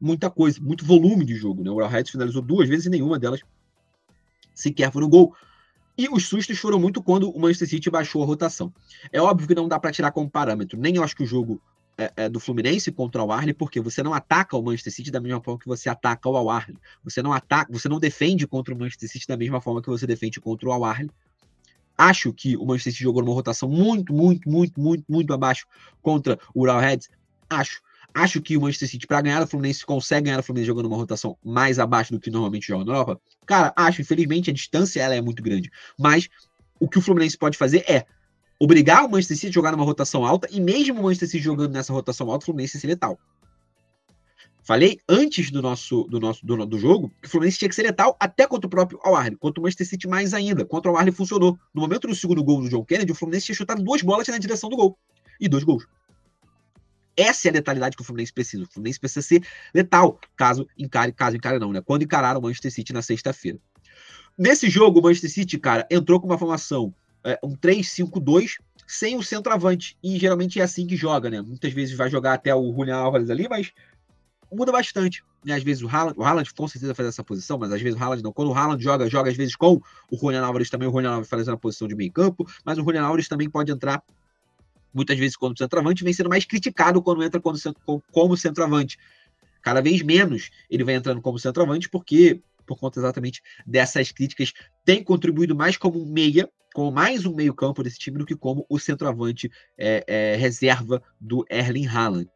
[0.00, 1.62] muita coisa, muito volume de jogo.
[1.62, 1.70] Né?
[1.70, 3.42] O Reds finalizou duas vezes e nenhuma delas
[4.54, 5.34] sequer foi no gol.
[6.00, 8.72] E os sustos foram muito quando o Manchester City baixou a rotação.
[9.12, 10.80] É óbvio que não dá para tirar como parâmetro.
[10.80, 11.60] Nem eu acho que o jogo
[11.98, 15.20] é, é, do Fluminense contra o Arley, porque você não ataca o Manchester City da
[15.20, 16.74] mesma forma que você ataca o Al Arley.
[17.04, 20.06] Você não ataca, você não defende contra o Manchester City da mesma forma que você
[20.06, 21.10] defende contra o Al Arley.
[21.98, 25.66] Acho que o Manchester City jogou numa rotação muito, muito, muito, muito, muito abaixo
[26.00, 27.10] contra o Real Reds.
[27.50, 27.82] Acho.
[28.14, 30.96] Acho que o Manchester City, para ganhar o Fluminense, consegue ganhar o Fluminense jogando uma
[30.96, 33.20] rotação mais abaixo do que normalmente joga na Europa.
[33.46, 35.70] Cara, acho, infelizmente, a distância ela é muito grande.
[35.98, 36.28] Mas
[36.78, 38.06] o que o Fluminense pode fazer é
[38.58, 41.72] obrigar o Manchester City a jogar numa rotação alta, e mesmo o Manchester City jogando
[41.72, 43.18] nessa rotação alta, o Fluminense ser letal.
[44.62, 47.82] Falei antes do nosso do nosso do, do, jogo que o Fluminense tinha que ser
[47.82, 50.64] letal até contra o próprio Al contra o Manchester City mais ainda.
[50.64, 51.58] Contra o Al funcionou.
[51.74, 54.38] No momento do segundo gol do John Kennedy, o Fluminense tinha chutado duas bolas na
[54.38, 54.98] direção do gol.
[55.40, 55.86] E dois gols.
[57.20, 58.64] Essa é a letalidade que o Fluminense precisa.
[58.64, 61.80] O Fluminense precisa ser letal, caso encare, caso encare não, né?
[61.80, 63.58] Quando encarar o Manchester City na sexta-feira.
[64.38, 68.54] Nesse jogo, o Manchester City, cara, entrou com uma formação é, um 3-5-2
[68.86, 69.98] sem o centroavante.
[70.02, 71.42] E geralmente é assim que joga, né?
[71.42, 73.70] Muitas vezes vai jogar até o Julian Álvares ali, mas
[74.50, 75.22] muda bastante.
[75.44, 75.54] Né?
[75.54, 78.02] Às vezes o Haaland, o Haaland com certeza faz essa posição, mas às vezes o
[78.02, 78.32] Haaland não.
[78.32, 79.80] Quando o Haaland joga, joga às vezes com
[80.10, 82.82] o Julian Álvares também, o Julian Álvares faz na posição de meio campo, mas o
[82.82, 84.02] Julian Álvares também pode entrar
[84.92, 88.98] muitas vezes como centroavante, vem sendo mais criticado quando entra como, centroavante.
[89.62, 94.52] Cada vez menos ele vai entrando como centroavante, porque por conta exatamente dessas críticas,
[94.84, 98.78] tem contribuído mais como meia como mais um meio-campo desse time do que como o
[98.78, 102.30] centroavante é, é, reserva do Erling Haaland.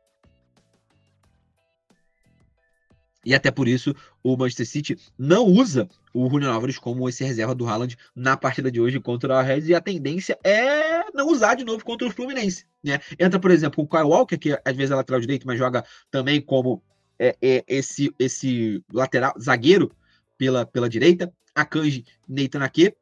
[3.25, 7.55] E até por isso o Manchester City não usa o Julian Álvares como esse reserva
[7.55, 11.55] do Haaland na partida de hoje contra a Reds e a tendência é não usar
[11.55, 12.67] de novo contra o Fluminense.
[12.83, 13.01] Né?
[13.19, 16.41] Entra, por exemplo, o Kyle Walker, que às vezes é lateral direito, mas joga também
[16.41, 16.83] como
[17.19, 19.91] é, é, esse, esse lateral zagueiro
[20.37, 21.33] pela, pela direita.
[21.55, 22.95] Akanji Nathan Ake,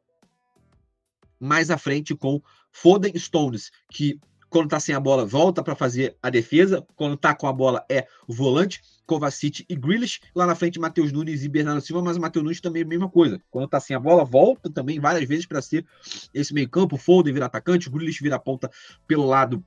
[1.39, 4.19] mais à frente com Foden Stones, que
[4.53, 6.85] quando tá sem a bola, volta para fazer a defesa.
[6.95, 10.21] Quando tá com a bola, é o volante, Kovacic e Grealish.
[10.35, 12.87] Lá na frente, Matheus Nunes e Bernardo Silva, mas o Matheus Nunes também é a
[12.87, 13.41] mesma coisa.
[13.49, 15.83] Quando tá sem a bola, volta também várias vezes para ser
[16.31, 16.97] esse meio-campo.
[16.97, 18.69] Foden vira atacante, Grealish vira ponta
[19.07, 19.65] pelo lado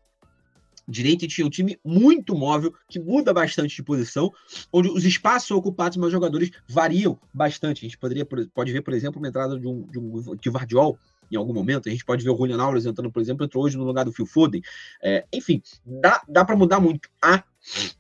[0.88, 4.32] direito e tinha um time muito móvel, que muda bastante de posição,
[4.72, 7.84] onde os espaços ocupados pelos jogadores variam bastante.
[7.84, 10.96] A gente poderia, pode ver, por exemplo, uma entrada de um, de um de Vardiol
[11.30, 11.88] em algum momento.
[11.88, 14.12] A gente pode ver o Julian Alves entrando, por exemplo, entrou hoje no lugar do
[14.12, 14.62] Phil Foden.
[15.02, 17.08] É, enfim, dá, dá para mudar muito.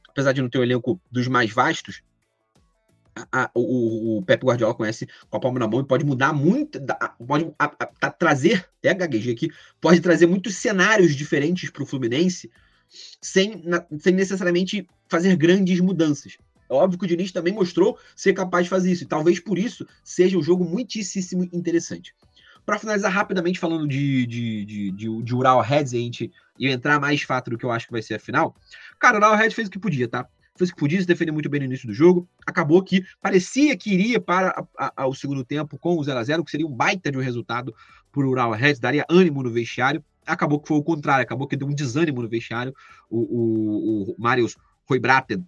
[0.08, 2.02] Apesar de não ter um elenco dos mais vastos,
[3.14, 6.32] a, a, o, o Pep Guardiola conhece com a palma na mão e pode mudar
[6.32, 6.78] muito,
[7.26, 12.50] pode a, trazer, até aqui, pode trazer muitos cenários diferentes para o Fluminense
[13.20, 16.36] sem, na, sem necessariamente fazer grandes mudanças.
[16.68, 19.58] É óbvio que o Diniz também mostrou ser capaz de fazer isso, e talvez por
[19.58, 22.14] isso seja um jogo muitíssimo interessante.
[22.66, 27.00] Para finalizar rapidamente falando de, de, de, de, de Ural Reds, a gente e entrar
[27.00, 28.56] mais fato do que eu acho que vai ser a final.
[28.98, 30.26] Cara, o Ural Reds fez o que podia, tá?
[30.56, 32.28] Fez o que podia, se defendeu muito bem no início do jogo.
[32.44, 36.24] Acabou que parecia que iria para a, a, o segundo tempo com o 0 a
[36.24, 37.74] 0 que seria um baita de um resultado
[38.10, 40.02] para o Ural Reds, daria ânimo no vestiário.
[40.26, 42.74] Acabou que foi o contrário, acabou que deu um desânimo no vestiário.
[43.08, 44.56] O, o, o Marius
[44.88, 45.46] Roibraten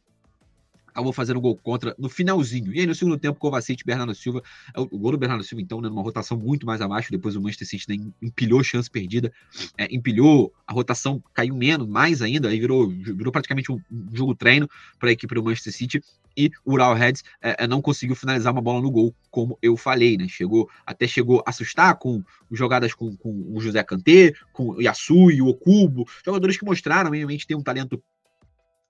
[0.88, 2.74] acabou fazendo gol contra no finalzinho.
[2.74, 4.42] E aí, no segundo tempo, Kovacic, Bernardo Silva,
[4.74, 7.10] é o gol do Bernardo Silva, então, né, numa rotação muito mais abaixo.
[7.10, 9.32] Depois o Manchester City né, empilhou chance perdida,
[9.76, 13.80] é, empilhou, a rotação caiu menos, mais ainda, aí virou, virou praticamente um
[14.12, 16.02] jogo treino para a equipe do Manchester City.
[16.36, 19.76] E o Ural Reds é, é, não conseguiu finalizar uma bola no gol, como eu
[19.76, 20.28] falei, né?
[20.28, 22.22] Chegou, até chegou a assustar com
[22.52, 27.44] jogadas com, com o José Kanté, com o Yasui, o Okubo, jogadores que mostraram realmente
[27.44, 28.00] ter um talento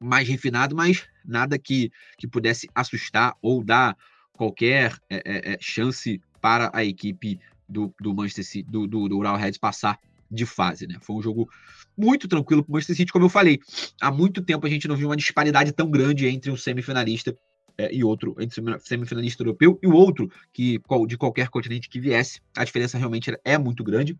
[0.01, 3.97] mais refinado, mas nada que, que pudesse assustar ou dar
[4.33, 9.19] qualquer é, é, é, chance para a equipe do, do Manchester City, do, do, do
[9.19, 9.99] Ural Reds passar
[10.31, 10.97] de fase, né?
[11.01, 11.49] Foi um jogo
[11.97, 13.59] muito tranquilo para o Manchester City, como eu falei.
[14.01, 17.37] Há muito tempo a gente não viu uma disparidade tão grande entre um semifinalista
[17.77, 22.01] é, e outro, entre o semifinalista europeu e o outro que de qualquer continente que
[22.01, 22.41] viesse.
[22.57, 24.17] A diferença realmente é muito grande.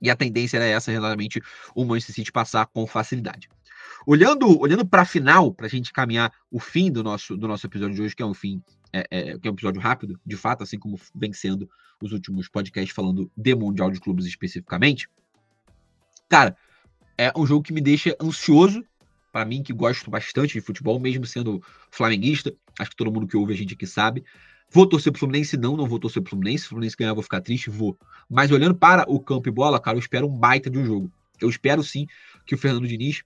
[0.00, 1.40] E a tendência era essa, realmente,
[1.74, 3.48] o Manchester City passar com facilidade.
[4.06, 7.66] Olhando, olhando para a final, para a gente caminhar o fim do nosso, do nosso
[7.66, 8.62] episódio de hoje, que é um fim,
[8.92, 11.68] é, é, que é um episódio rápido, de fato, assim como vem sendo
[12.02, 15.08] os últimos podcasts falando de Mundial de Clubes especificamente.
[16.28, 16.56] Cara,
[17.16, 18.84] é um jogo que me deixa ansioso,
[19.32, 22.54] para mim, que gosto bastante de futebol, mesmo sendo flamenguista.
[22.78, 24.24] Acho que todo mundo que ouve a gente aqui sabe.
[24.70, 25.56] Vou torcer pro Fluminense?
[25.56, 26.62] Não, não vou torcer pro Fluminense.
[26.62, 27.70] Se o Fluminense ganhar, eu vou ficar triste?
[27.70, 27.98] Vou.
[28.28, 31.10] Mas olhando para o campo e bola, cara, eu espero um baita de um jogo.
[31.40, 32.06] Eu espero sim
[32.46, 33.22] que o Fernando Diniz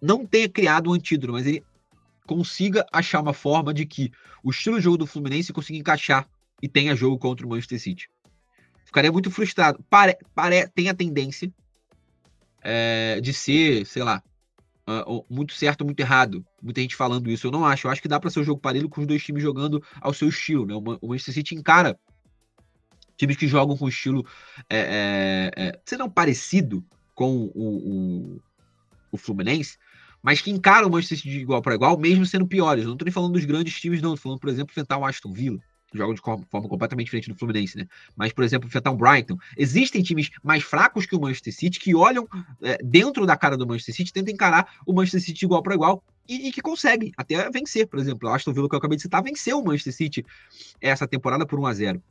[0.00, 1.62] não tenha criado um antídoto, mas ele
[2.26, 6.28] consiga achar uma forma de que o estilo de jogo do Fluminense consiga encaixar
[6.62, 8.08] e tenha jogo contra o Manchester City.
[8.84, 9.84] Ficaria muito frustrado.
[9.88, 11.52] Pare, pare, tem a tendência
[12.62, 14.22] é, de ser, sei lá,
[14.88, 16.44] uh, muito certo muito errado.
[16.62, 17.46] Muita gente falando isso.
[17.46, 17.86] Eu não acho.
[17.86, 20.14] Eu acho que dá para ser um jogo parelho com os dois times jogando ao
[20.14, 20.66] seu estilo.
[20.66, 20.74] Né?
[20.74, 21.98] O Manchester City encara
[23.16, 24.24] times que jogam com estilo
[24.70, 26.84] é, é, é, não parecido
[27.14, 28.40] com o, o,
[29.10, 29.76] o Fluminense,
[30.22, 32.82] mas que encaram o Manchester City de igual para igual, mesmo sendo piores.
[32.82, 34.14] Eu não estou nem falando dos grandes times, não.
[34.14, 35.58] Estou falando, por exemplo, enfrentar o Aston Villa,
[35.90, 37.86] que joga de forma completamente diferente do Fluminense, né?
[38.16, 39.38] Mas, por exemplo, enfrentar o Brighton.
[39.56, 42.28] Existem times mais fracos que o Manchester City que olham
[42.62, 45.74] é, dentro da cara do Manchester City, tentam encarar o Manchester City de igual para
[45.74, 47.86] igual e, e, que conseguem até vencer.
[47.86, 50.26] Por exemplo, o Aston Villa, que eu acabei de citar, venceu o Manchester City
[50.80, 52.02] essa temporada por 1 a 0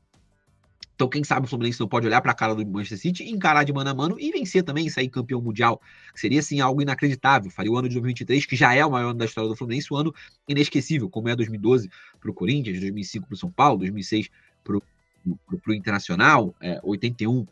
[0.97, 3.63] então, quem sabe o Fluminense não pode olhar para a cara do Manchester City, encarar
[3.63, 5.79] de mano a mano e vencer também, sair campeão mundial.
[6.15, 7.51] Seria, assim, algo inacreditável.
[7.51, 9.93] Faria o ano de 2023, que já é o maior ano da história do Fluminense,
[9.93, 10.11] um ano
[10.47, 11.87] inesquecível, como é 2012
[12.19, 14.27] para o Corinthians, 2005 para o São Paulo, 2006
[14.63, 17.45] para o Internacional, é, 81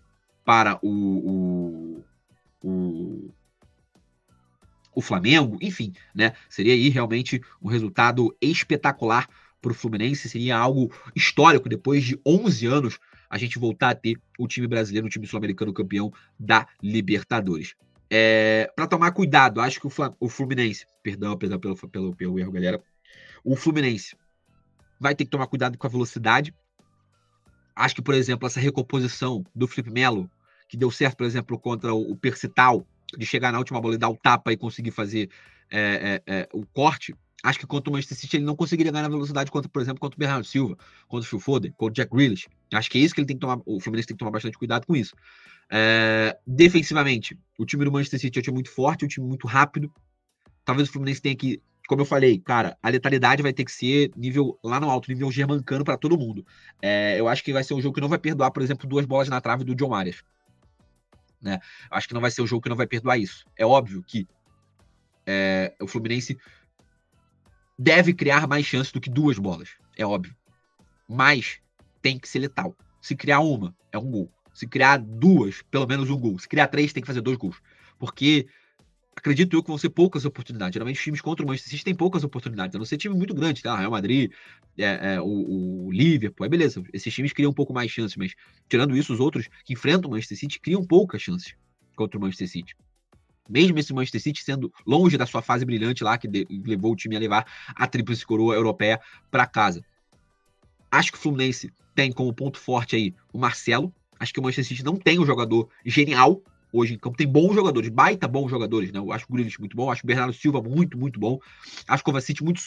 [0.44, 2.04] para o,
[2.64, 3.30] o, o,
[4.96, 6.34] o Flamengo, enfim, né?
[6.50, 9.30] Seria aí realmente um resultado espetacular
[9.62, 13.00] para o Fluminense, seria algo histórico depois de 11 anos
[13.36, 17.76] a gente voltar a ter o time brasileiro, o time sul-americano campeão da Libertadores.
[18.10, 22.82] É, para tomar cuidado, acho que o, Fluminense, perdão, perdão pelo, pelo, pelo erro, galera.
[23.44, 24.16] O Fluminense
[24.98, 26.56] vai ter que tomar cuidado com a velocidade.
[27.76, 30.32] Acho que, por exemplo, essa recomposição do Felipe Melo,
[30.70, 33.98] que deu certo, por exemplo, contra o, o Percital, de chegar na última bola e
[33.98, 35.30] dar o tapa e conseguir fazer
[35.70, 39.04] é, é, é o corte, Acho que contra o Manchester City ele não conseguiria ganhar
[39.04, 41.94] na velocidade contra, por exemplo, contra o Bernardo Silva, contra o Phil Foden, contra o
[41.94, 42.48] Jack Grealish.
[42.74, 44.58] Acho que é isso que ele tem que tomar, o Fluminense tem que tomar bastante
[44.58, 45.16] cuidado com isso.
[45.70, 49.48] É, defensivamente, o time do Manchester City é um time muito forte, um time muito
[49.48, 49.94] rápido.
[50.64, 54.12] Talvez o Fluminense tenha que, como eu falei, cara, a letalidade vai ter que ser
[54.16, 56.46] nível lá no alto, nível germancano para todo mundo.
[56.82, 59.06] É, eu acho que vai ser um jogo que não vai perdoar, por exemplo, duas
[59.06, 60.24] bolas na trave do John Arias.
[61.42, 61.60] né?
[61.92, 63.46] Acho que não vai ser um jogo que não vai perdoar isso.
[63.56, 64.28] É óbvio que
[65.28, 66.38] é, o Fluminense
[67.78, 69.70] deve criar mais chances do que duas bolas.
[69.98, 70.36] É óbvio.
[71.08, 71.60] Mas
[72.02, 72.76] tem que ser letal.
[73.02, 74.32] Se criar uma, é um gol.
[74.54, 76.40] Se criar duas, pelo menos um gol.
[76.40, 77.62] Se criar três, tem que fazer dois gols.
[78.00, 78.48] Porque
[79.16, 80.74] acredito eu que vão ser poucas oportunidades.
[80.74, 82.76] Geralmente, os times contra o Manchester City têm poucas oportunidades.
[82.76, 83.76] A não ser time muito grande, tá?
[83.78, 84.32] Real Madrid,
[84.78, 86.84] é, é, o, o, Liverpool, é beleza.
[86.94, 88.34] Esses times criam um pouco mais chances, mas
[88.70, 91.56] tirando isso, os outros que enfrentam o Manchester City criam poucas chances
[91.96, 92.76] contra o Manchester City.
[93.48, 96.28] Mesmo esse Manchester City sendo longe da sua fase brilhante lá, que
[96.66, 99.84] levou o time a levar a tríplice coroa europeia para casa.
[100.92, 103.94] Acho que o Fluminense tem como ponto forte aí o Marcelo.
[104.20, 106.42] Acho que o Manchester City não tem um jogador genial
[106.76, 107.18] hoje em campo.
[107.18, 109.00] Tem bons jogadores, baita bons jogadores, né?
[109.00, 111.40] Eu acho o Grealish muito bom, acho o Bernardo Silva muito, muito bom.
[111.88, 112.60] Acho o Kovacic muito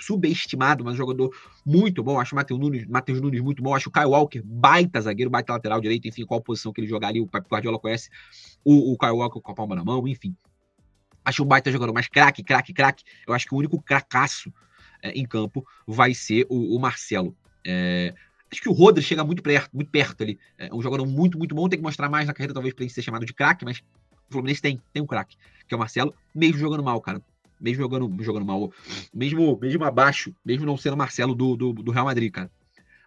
[0.00, 1.34] subestimado, mas um jogador
[1.64, 2.18] muito bom.
[2.18, 2.86] Acho o Matheus Nunes,
[3.20, 3.74] Nunes muito bom.
[3.74, 7.08] Acho o Kyle Walker, baita zagueiro, baita lateral direito, enfim, qual posição que ele jogar
[7.08, 7.20] ali.
[7.20, 8.10] O Pep Guardiola conhece
[8.64, 10.34] o, o Kyle Walker com a palma na mão, enfim.
[11.24, 13.04] Acho um baita jogador, mas craque, craque, craque.
[13.26, 14.52] Eu acho que o único cracaço
[15.02, 17.36] é, em campo vai ser o, o Marcelo.
[17.66, 18.14] É,
[18.54, 20.38] Acho que o Rodri chega muito perto, muito perto ali.
[20.56, 21.68] É um jogador muito, muito bom.
[21.68, 23.82] Tem que mostrar mais na carreira, talvez, para ele ser chamado de craque, mas
[24.28, 25.36] o Fluminense tem, tem um craque,
[25.66, 27.20] que é o Marcelo, mesmo jogando mal, cara.
[27.60, 28.72] Mesmo jogando, jogando mal,
[29.12, 32.48] mesmo, mesmo abaixo, mesmo não sendo o Marcelo do, do, do, Real Madrid, cara.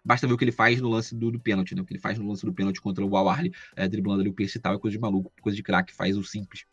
[0.04, 1.80] Basta ver o que ele faz no lance do, do pênalti, né?
[1.80, 3.34] O que ele faz no lance do pênalti contra o Al
[3.74, 6.14] é, driblando ali o Percy e tal, é coisa de maluco, coisa de craque, faz
[6.14, 6.66] o simples.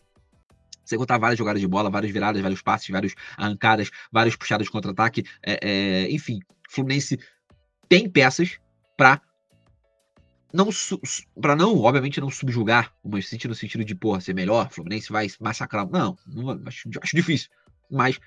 [0.83, 4.71] Você contar várias jogadas de bola, várias viradas, vários passes, várias arrancadas, várias puxadas de
[4.71, 6.39] contra-ataque, é, é, enfim.
[6.69, 7.17] Fluminense
[7.87, 8.59] tem peças
[8.95, 9.21] para
[10.53, 10.69] não
[11.41, 15.11] para não, obviamente, não subjugar o Manchester City no sentido de, porra, ser melhor, Fluminense
[15.11, 15.85] vai massacrar.
[15.89, 17.49] Não, não acho, acho difícil.
[17.91, 18.19] Mas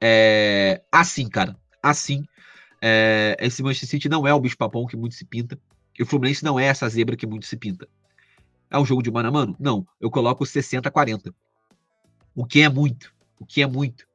[0.00, 2.24] é, assim, cara, assim,
[2.80, 5.58] é, esse Manchester City não é o bicho-papão que muito se pinta.
[5.98, 7.86] E o Fluminense não é essa zebra que muito se pinta.
[8.70, 9.56] É um jogo de mano a mano?
[9.58, 9.86] Não.
[10.00, 11.34] Eu coloco 60 a 40.
[12.34, 13.14] O que é muito.
[13.38, 14.06] O que é muito,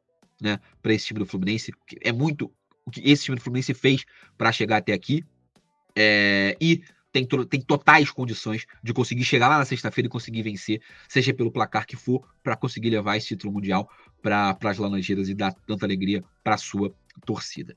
[0.42, 1.72] né, para esse time do Fluminense.
[2.02, 2.52] É muito
[2.86, 4.04] o que esse time do Fluminense fez
[4.38, 5.26] para chegar até aqui.
[5.96, 10.82] É, e tem, tem totais condições de conseguir chegar lá na sexta-feira e conseguir vencer,
[11.10, 13.90] seja pelo placar que for, para conseguir levar esse título mundial
[14.22, 16.94] para as Laranjeiras e dar tanta alegria para sua
[17.26, 17.76] torcida.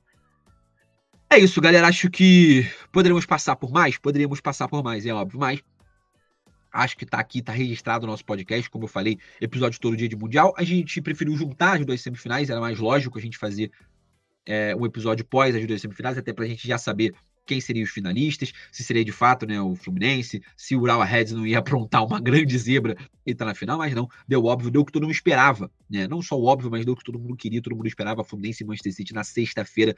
[1.29, 1.87] É isso, galera.
[1.87, 5.61] Acho que poderíamos passar por mais, poderíamos passar por mais, é óbvio, mas
[6.71, 10.07] acho que tá aqui, tá registrado o nosso podcast, como eu falei, episódio todo dia
[10.09, 10.53] de Mundial.
[10.57, 13.71] A gente preferiu juntar as duas semifinais, era mais lógico a gente fazer
[14.45, 17.13] é, um episódio pós as duas semifinais, até pra gente já saber
[17.45, 21.33] quem seriam os finalistas, se seria de fato né, o Fluminense, se o Urawa Reds
[21.33, 24.81] não ia aprontar uma grande zebra e tá na final, mas não, deu óbvio, deu
[24.81, 26.07] o que todo mundo esperava, né?
[26.07, 28.63] Não só o óbvio, mas deu o que todo mundo queria, todo mundo esperava, Fluminense
[28.63, 29.95] e Manchester City na sexta-feira.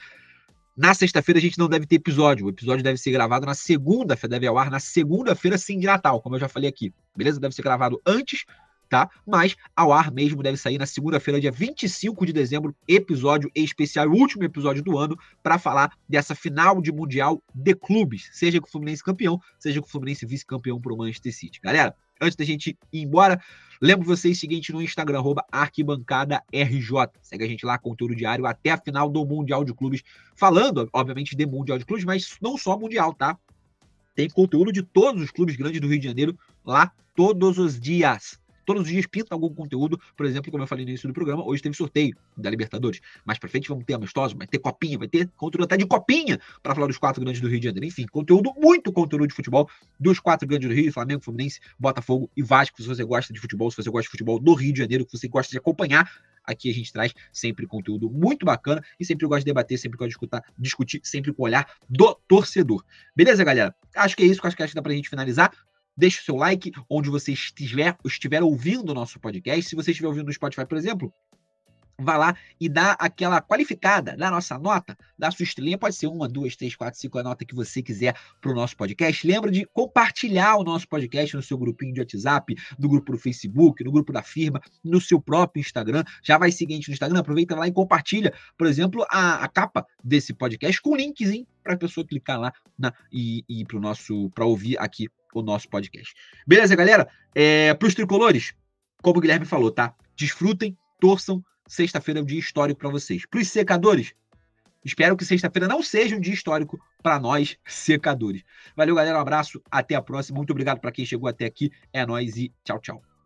[0.76, 4.32] Na sexta-feira a gente não deve ter episódio, o episódio deve ser gravado na segunda-feira,
[4.32, 7.40] deve ao ar na segunda-feira sim de Natal, como eu já falei aqui, beleza?
[7.40, 8.46] Deve ser gravado antes
[8.88, 9.10] tá?
[9.26, 14.44] Mas ao ar mesmo deve sair na segunda-feira, dia 25 de dezembro, episódio especial, último
[14.44, 19.04] episódio do ano, para falar dessa final de Mundial de clubes, seja com o Fluminense
[19.04, 21.60] campeão, seja com o Fluminense vice-campeão para o Manchester City.
[21.62, 23.42] Galera, antes da gente ir embora,
[23.82, 25.22] lembro vocês o seguinte no Instagram,
[25.52, 27.10] arquibancadaRJ.
[27.22, 30.04] Segue a gente lá, conteúdo diário até a final do Mundial de Clubes,
[30.36, 33.38] falando, obviamente, de Mundial de Clubes, mas não só Mundial, tá?
[34.16, 38.40] Tem conteúdo de todos os clubes grandes do Rio de Janeiro lá todos os dias.
[38.68, 39.98] Todos os dias pinta algum conteúdo.
[40.14, 43.00] Por exemplo, como eu falei no início do programa, hoje teve sorteio da Libertadores.
[43.24, 46.38] Mais pra frente vamos ter amistoso, vai ter copinha, vai ter conteúdo até de copinha
[46.62, 47.86] para falar dos quatro grandes do Rio de Janeiro.
[47.86, 52.44] Enfim, conteúdo, muito conteúdo de futebol dos quatro grandes do Rio, Flamengo, Fluminense, Botafogo e
[52.44, 52.82] Vasco.
[52.82, 55.18] Se você gosta de futebol, se você gosta de futebol do Rio de Janeiro, que
[55.18, 56.12] você gosta de acompanhar
[56.44, 60.10] aqui a gente traz sempre conteúdo muito bacana e sempre gosta de debater, sempre gosta
[60.10, 62.84] de escutar, discutir, sempre com o olhar do torcedor.
[63.16, 63.74] Beleza, galera?
[63.96, 65.52] Acho que é isso, acho que, acho que dá pra gente finalizar
[65.98, 69.70] deixe o seu like onde você estiver, estiver ouvindo o nosso podcast.
[69.70, 71.12] Se você estiver ouvindo no Spotify, por exemplo,
[72.00, 75.96] vá lá e dá aquela qualificada, dá a nossa nota, dá a sua estrelinha, pode
[75.96, 79.26] ser uma, duas, três, quatro, cinco, a nota que você quiser para o nosso podcast.
[79.26, 83.84] Lembra de compartilhar o nosso podcast no seu grupinho de WhatsApp, no grupo do Facebook,
[83.84, 86.04] no grupo da firma, no seu próprio Instagram.
[86.24, 90.34] Já vai gente no Instagram, aproveita lá e compartilha, por exemplo, a, a capa desse
[90.34, 94.46] podcast com linkzinho para a pessoa clicar lá na, e, e para o nosso para
[94.46, 96.14] ouvir aqui o nosso podcast.
[96.46, 97.08] Beleza, galera?
[97.36, 98.54] É, para os tricolores,
[99.02, 99.94] como o Guilherme falou, tá?
[100.16, 101.44] Desfrutem, torçam.
[101.68, 103.26] Sexta-feira é um dia histórico para vocês.
[103.26, 104.14] Para os secadores,
[104.84, 108.44] espero que sexta-feira não seja um dia histórico para nós, secadores.
[108.76, 109.18] Valeu, galera.
[109.18, 109.62] Um abraço.
[109.70, 110.38] Até a próxima.
[110.38, 111.72] Muito obrigado para quem chegou até aqui.
[111.92, 113.17] É nós e tchau, tchau.